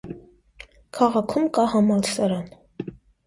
Քաղաքում 0.99 1.45
կա 1.57 1.65
համալսարան։ 1.75 2.49